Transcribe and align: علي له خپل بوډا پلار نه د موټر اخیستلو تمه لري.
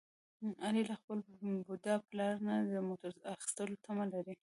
علي 0.65 0.81
له 0.89 0.95
خپل 1.01 1.17
بوډا 1.65 1.95
پلار 2.09 2.33
نه 2.47 2.55
د 2.71 2.73
موټر 2.89 3.11
اخیستلو 3.33 3.81
تمه 3.85 4.05
لري. 4.13 4.35